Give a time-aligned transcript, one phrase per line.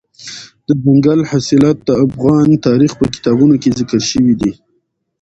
[0.67, 4.51] دځنګل حاصلات د افغان تاریخ په کتابونو کې ذکر شوی دي.